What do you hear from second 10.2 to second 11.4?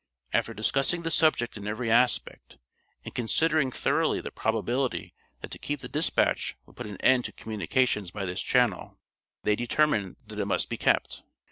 that it must be kept.